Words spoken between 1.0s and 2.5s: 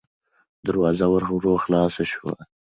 ورو خلاصه شوه.